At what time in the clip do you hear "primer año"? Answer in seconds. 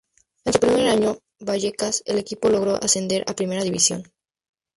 0.59-1.19